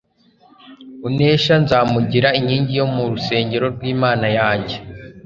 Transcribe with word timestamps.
«Unesha 1.07 1.53
nzamugira 1.63 2.29
inkingi 2.39 2.73
yo 2.79 2.85
mu 2.93 3.03
rusengero 3.11 3.65
rw'Imana 3.75 4.27
yanjye, 4.37 4.75